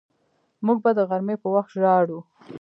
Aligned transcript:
موږ 0.65 0.77
به 0.83 0.91
د 0.97 0.99
غرمې 1.09 1.35
په 1.43 1.47
وخت 1.55 1.71
ژاړو 1.79 2.19